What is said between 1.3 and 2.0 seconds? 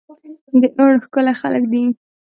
خلک دي